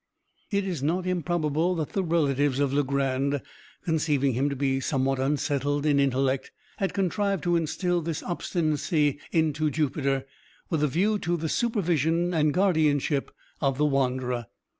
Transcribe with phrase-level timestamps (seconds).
[0.49, 3.39] It is not improbable that the relatives of Legrand,
[3.85, 9.69] conceiving him to be somewhat unsettled in intellect, had contrived to instil this obstinacy into
[9.69, 10.25] Jupiter,
[10.71, 13.29] with a view to the supervision and guardianship
[13.61, 14.47] of the wanderer.